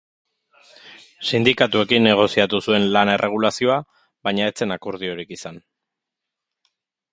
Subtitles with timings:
[1.31, 3.77] Sindikatuekin negoziatu zuen lan-erregulazioa,
[4.29, 5.63] baina ez zen akordiorik izan.